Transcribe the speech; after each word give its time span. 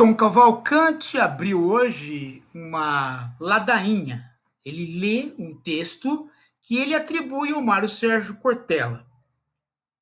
Tom 0.00 0.14
Cavalcante 0.14 1.18
abriu 1.18 1.62
hoje 1.62 2.42
uma 2.54 3.36
ladainha. 3.38 4.32
Ele 4.64 4.98
lê 4.98 5.34
um 5.38 5.54
texto 5.54 6.26
que 6.62 6.78
ele 6.78 6.94
atribui 6.94 7.52
ao 7.52 7.60
Mário 7.60 7.86
Sérgio 7.86 8.34
Cortella. 8.36 9.06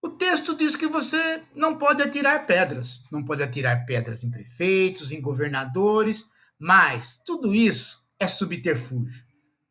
O 0.01 0.09
texto 0.09 0.55
diz 0.55 0.77
que 0.77 0.87
você 0.87 1.43
não 1.53 1.77
pode 1.77 2.01
atirar 2.01 2.47
pedras, 2.47 3.03
não 3.11 3.25
pode 3.25 3.43
atirar 3.43 3.87
pedras 3.87 4.23
em 4.23 4.31
prefeitos, 4.31 5.11
em 5.11 5.21
governadores, 5.21 6.29
mas 6.57 7.21
tudo 7.27 7.53
isso 7.53 8.07
é 8.21 8.27
subterfúgio. 8.29 9.25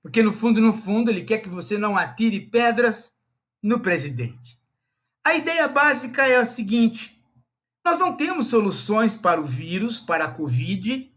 Porque 0.04 0.22
no 0.22 0.34
fundo, 0.34 0.60
no 0.60 0.74
fundo, 0.74 1.10
ele 1.10 1.24
quer 1.24 1.38
que 1.38 1.48
você 1.48 1.78
não 1.78 1.96
atire 1.96 2.42
pedras 2.42 3.14
no 3.64 3.80
presidente. 3.80 4.58
A 5.24 5.36
ideia 5.36 5.70
básica 5.70 6.28
é 6.28 6.36
a 6.36 6.44
seguinte: 6.44 7.17
nós 7.88 7.98
não 7.98 8.12
temos 8.12 8.48
soluções 8.48 9.16
para 9.16 9.40
o 9.40 9.46
vírus, 9.46 9.98
para 9.98 10.26
a 10.26 10.32
Covid. 10.32 11.10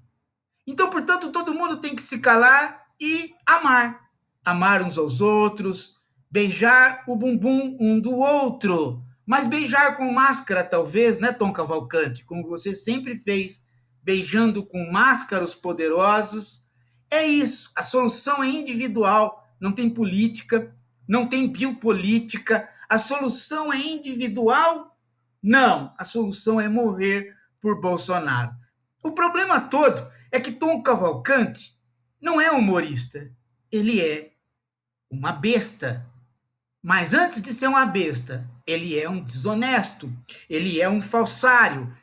Então, 0.65 0.89
portanto, 0.89 1.33
todo 1.33 1.53
mundo 1.53 1.79
tem 1.79 1.97
que 1.97 2.03
se 2.03 2.21
calar 2.21 2.87
e 3.01 3.35
amar. 3.45 4.09
Amar 4.45 4.81
uns 4.81 4.97
aos 4.97 5.21
outros, 5.21 5.97
beijar 6.31 7.03
o 7.09 7.17
bumbum 7.17 7.77
um 7.81 7.99
do 7.99 8.13
outro. 8.13 9.03
Mas 9.27 9.49
beijar 9.49 9.97
com 9.97 10.13
máscara, 10.13 10.63
talvez, 10.63 11.19
né, 11.19 11.33
Tom 11.33 11.53
Cavalcante? 11.53 12.25
Como 12.25 12.47
você 12.47 12.73
sempre 12.73 13.17
fez, 13.17 13.65
beijando 14.01 14.65
com 14.65 14.93
máscaras 14.93 15.57
poderosos. 15.57 16.69
É 17.11 17.27
isso. 17.27 17.73
A 17.75 17.83
solução 17.83 18.45
é 18.45 18.49
individual, 18.49 19.45
não 19.61 19.73
tem 19.73 19.91
política, 19.91 20.73
não 21.09 21.27
tem 21.27 21.49
biopolítica. 21.49 22.69
A 22.89 22.97
solução 22.97 23.73
é 23.73 23.79
individual 23.79 24.90
não, 25.43 25.95
a 25.97 26.05
solução 26.05 26.61
é 26.61 26.69
morrer 26.69 27.35
por 27.61 27.81
Bolsonaro. 27.81 28.55
O 29.03 29.13
problema 29.13 29.61
todo 29.61 30.11
é 30.31 30.39
que 30.39 30.53
Tom 30.53 30.83
Cavalcante 30.83 31.75
não 32.21 32.41
é 32.41 32.51
humorista, 32.51 33.31
ele 33.73 34.01
é 34.01 34.33
uma 35.11 35.33
besta. 35.33 36.07
Mas 36.83 37.13
antes 37.13 37.43
de 37.43 37.53
ser 37.53 37.67
uma 37.67 37.85
besta, 37.87 38.49
ele 38.67 38.99
é 38.99 39.09
um 39.09 39.23
desonesto, 39.23 40.13
ele 40.49 40.81
é 40.81 40.89
um 40.89 41.03
falsário. 41.03 41.95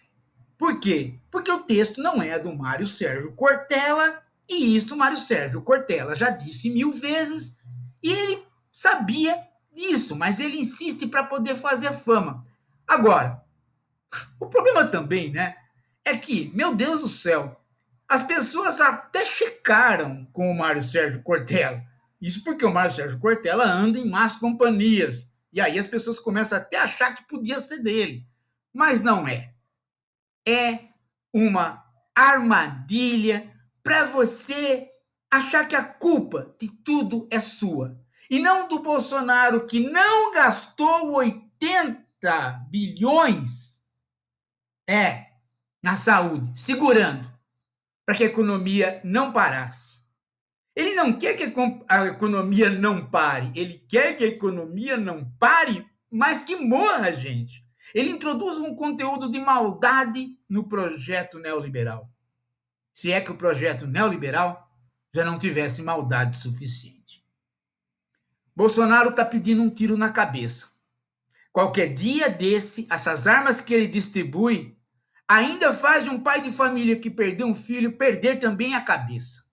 Por 0.57 0.79
quê? 0.79 1.15
Porque 1.31 1.51
o 1.51 1.63
texto 1.63 2.01
não 2.01 2.21
é 2.21 2.37
do 2.37 2.55
Mário 2.55 2.85
Sérgio 2.85 3.31
Cortella, 3.33 4.23
e 4.49 4.75
isso 4.75 4.95
Mário 4.95 5.17
Sérgio 5.17 5.61
Cortella 5.61 6.15
já 6.15 6.29
disse 6.29 6.69
mil 6.69 6.91
vezes, 6.91 7.59
e 8.01 8.11
ele 8.11 8.43
sabia 8.71 9.47
disso, 9.73 10.15
mas 10.15 10.39
ele 10.39 10.59
insiste 10.59 11.07
para 11.07 11.23
poder 11.23 11.55
fazer 11.55 11.91
fama. 11.93 12.45
Agora, 12.87 13.43
o 14.39 14.45
problema 14.47 14.87
também, 14.87 15.31
né, 15.31 15.57
é 16.05 16.17
que, 16.17 16.51
meu 16.55 16.73
Deus 16.73 17.01
do 17.01 17.07
céu, 17.07 17.61
as 18.07 18.23
pessoas 18.23 18.79
até 18.79 19.25
checaram 19.25 20.25
com 20.31 20.49
o 20.49 20.57
Mário 20.57 20.81
Sérgio 20.81 21.21
Cortella. 21.21 21.83
Isso 22.21 22.43
porque 22.43 22.65
o 22.65 22.73
Mário 22.73 22.93
Sérgio 22.93 23.19
Cortella 23.19 23.65
anda 23.65 23.99
em 23.99 24.09
más 24.09 24.37
companhias. 24.37 25.29
E 25.51 25.59
aí 25.59 25.77
as 25.77 25.87
pessoas 25.87 26.17
começam 26.17 26.57
até 26.57 26.77
a 26.77 26.83
achar 26.83 27.13
que 27.13 27.27
podia 27.27 27.59
ser 27.59 27.83
dele. 27.83 28.25
Mas 28.73 29.03
não 29.03 29.27
é. 29.27 29.53
É 30.47 30.79
uma 31.33 31.83
armadilha 32.15 33.51
para 33.83 34.05
você 34.05 34.89
achar 35.29 35.67
que 35.67 35.75
a 35.75 35.83
culpa 35.83 36.55
de 36.59 36.69
tudo 36.69 37.27
é 37.29 37.39
sua. 37.39 37.99
E 38.29 38.39
não 38.39 38.67
do 38.67 38.79
Bolsonaro, 38.79 39.65
que 39.65 39.79
não 39.79 40.33
gastou 40.33 41.13
80 41.13 42.06
bilhões 42.69 43.83
é 44.87 45.27
na 45.81 45.95
saúde, 45.95 46.57
segurando 46.59 47.31
para 48.05 48.15
que 48.15 48.23
a 48.23 48.27
economia 48.27 49.01
não 49.03 49.31
parasse. 49.31 50.01
Ele 50.75 50.93
não 50.93 51.11
quer 51.11 51.33
que 51.33 51.43
a 51.89 52.05
economia 52.05 52.69
não 52.69 53.09
pare, 53.09 53.51
ele 53.55 53.83
quer 53.89 54.15
que 54.15 54.23
a 54.23 54.27
economia 54.27 54.95
não 54.95 55.25
pare, 55.39 55.85
mas 56.09 56.43
que 56.43 56.55
morra, 56.55 57.11
gente. 57.11 57.65
Ele 57.93 58.11
introduz 58.11 58.57
um 58.57 58.75
conteúdo 58.75 59.31
de 59.31 59.39
maldade 59.39 60.37
no 60.47 60.67
projeto 60.67 61.39
neoliberal. 61.39 62.09
Se 62.93 63.11
é 63.11 63.19
que 63.19 63.31
o 63.31 63.37
projeto 63.37 63.87
neoliberal 63.87 64.71
já 65.13 65.25
não 65.25 65.39
tivesse 65.39 65.81
maldade 65.81 66.35
suficiente. 66.35 67.25
Bolsonaro 68.55 69.09
está 69.09 69.25
pedindo 69.25 69.61
um 69.61 69.69
tiro 69.69 69.97
na 69.97 70.11
cabeça. 70.11 70.76
Qualquer 71.57 71.91
dia 71.91 72.29
desse, 72.29 72.85
essas 72.87 73.25
armas 73.25 73.59
que 73.59 73.73
ele 73.73 73.87
distribui 73.87 74.77
ainda 75.27 75.73
faz 75.73 76.07
um 76.07 76.19
pai 76.19 76.39
de 76.39 76.51
família 76.51 76.99
que 76.99 77.09
perdeu 77.09 77.47
um 77.47 77.55
filho 77.55 77.97
perder 77.97 78.37
também 78.37 78.75
a 78.75 78.81
cabeça. 78.81 79.43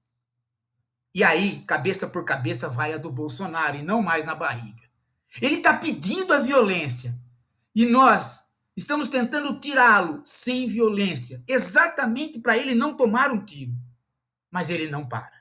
E 1.14 1.24
aí, 1.24 1.64
cabeça 1.66 2.06
por 2.06 2.22
cabeça, 2.22 2.68
vai 2.68 2.92
a 2.92 2.98
do 2.98 3.10
Bolsonaro 3.10 3.78
e 3.78 3.82
não 3.82 4.02
mais 4.02 4.26
na 4.26 4.34
barriga. 4.34 4.82
Ele 5.40 5.54
está 5.54 5.72
pedindo 5.72 6.34
a 6.34 6.40
violência 6.40 7.18
e 7.74 7.86
nós 7.86 8.52
estamos 8.76 9.08
tentando 9.08 9.58
tirá-lo 9.58 10.20
sem 10.26 10.66
violência, 10.66 11.42
exatamente 11.48 12.38
para 12.38 12.58
ele 12.58 12.74
não 12.74 12.94
tomar 12.94 13.30
um 13.30 13.42
tiro. 13.42 13.72
Mas 14.50 14.68
ele 14.68 14.90
não 14.90 15.08
para. 15.08 15.40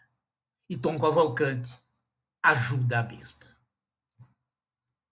E 0.69 0.77
Tom 0.77 0.97
Cavalcante 0.97 1.77
ajuda 2.41 2.99
a 2.99 3.03
besta. 3.03 3.52